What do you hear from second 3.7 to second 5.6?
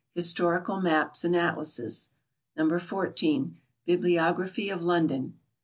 Bibliography of London.